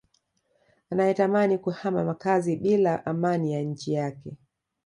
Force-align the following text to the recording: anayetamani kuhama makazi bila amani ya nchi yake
anayetamani 0.89 1.57
kuhama 1.57 2.03
makazi 2.03 2.55
bila 2.55 3.05
amani 3.05 3.53
ya 3.53 3.61
nchi 3.61 3.93
yake 3.93 4.37